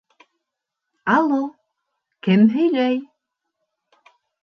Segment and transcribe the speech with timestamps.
[1.17, 1.39] Алло,
[2.29, 3.01] кем һөйләй?